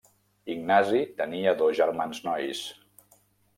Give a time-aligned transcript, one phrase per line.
[0.53, 2.65] Ignasi tenia dos germans nois: